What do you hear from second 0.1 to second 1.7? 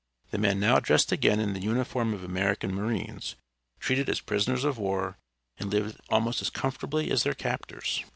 The men now dressed again in the